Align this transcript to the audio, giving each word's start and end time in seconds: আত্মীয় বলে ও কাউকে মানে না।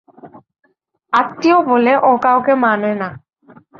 আত্মীয় 1.13 1.57
বলে 1.69 1.93
ও 2.01 2.11
কাউকে 2.23 2.53
মানে 2.63 2.91
না। 3.01 3.09